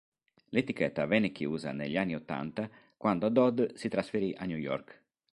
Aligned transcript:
L'etichetta 0.49 1.05
venne 1.05 1.31
chiusa 1.31 1.73
negli 1.73 1.95
anni 1.95 2.15
ottanta 2.15 2.67
quando 2.97 3.29
Dodd 3.29 3.75
si 3.75 3.87
trasferì 3.87 4.33
a 4.35 4.45
New 4.45 4.57
York. 4.57 5.03